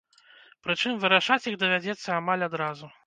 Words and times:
Прычым 0.67 0.97
вырашаць 1.03 1.37
іх 1.51 1.59
давядзецца 1.65 2.09
амаль 2.19 2.47
адразу. 2.49 2.91